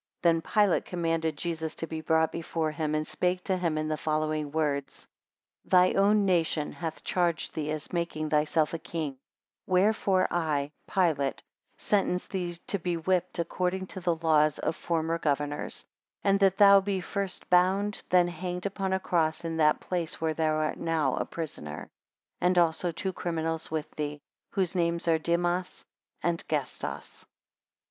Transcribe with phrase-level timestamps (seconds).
[0.23, 3.87] 22 Then Pilate commanded Jesus to be brought before him, and spake to him in
[3.87, 5.05] the following words;
[5.69, 9.19] 23 Thy own nation hath charged thee as making thyself a king;
[9.67, 11.43] wherefore I, Pilate,
[11.77, 15.85] sentence thee to be whipped according to the laws of former governors;
[16.23, 20.33] and that thou be first bound, then hanged upon a cross in that place where
[20.33, 21.91] thou art now a prisoner;
[22.39, 25.85] and also two criminals with thee, whose names are Dimas
[26.23, 27.27] and Gestas.